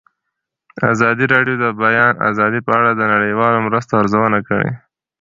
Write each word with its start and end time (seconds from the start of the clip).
ازادي 0.91 1.25
راډیو 1.33 1.55
د 1.59 1.59
د 1.73 1.75
بیان 1.83 2.13
آزادي 2.29 2.59
په 2.67 2.71
اړه 2.79 2.91
د 2.95 3.01
نړیوالو 3.13 3.63
مرستو 3.67 3.93
ارزونه 4.01 4.39
کړې. 4.47 4.69